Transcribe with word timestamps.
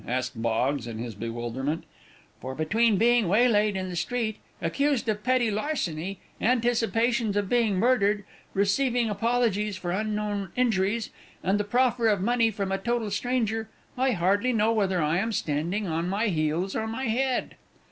asked 0.07 0.41
Boggs, 0.41 0.87
in 0.87 0.97
his 0.97 1.13
bewilderment; 1.13 1.83
"for 2.39 2.55
between 2.55 2.97
being 2.97 3.27
waylaid 3.27 3.77
in 3.77 3.87
the 3.89 3.95
street, 3.95 4.37
accused 4.59 5.07
of 5.07 5.23
petty 5.23 5.51
larceny, 5.51 6.17
anticipations 6.41 7.37
of 7.37 7.47
being 7.47 7.75
murdered, 7.75 8.23
receiving 8.55 9.11
apologies 9.11 9.77
for 9.77 9.91
unknown 9.91 10.49
injuries, 10.55 11.11
and 11.43 11.59
the 11.59 11.63
proffer 11.63 12.07
of 12.07 12.19
money 12.19 12.49
from 12.49 12.71
a 12.71 12.79
total 12.79 13.11
stranger, 13.11 13.69
I 13.95 14.13
hardly 14.13 14.53
know 14.53 14.71
whether 14.73 14.99
I 15.03 15.19
am 15.19 15.31
standing 15.31 15.85
on 15.85 16.09
my 16.09 16.29
heels 16.29 16.75
or 16.75 16.87
my 16.87 17.05
head." 17.05 17.53